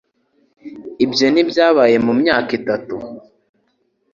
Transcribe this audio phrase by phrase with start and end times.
[1.05, 2.95] Ibyo ntibyabaye mu myaka itatu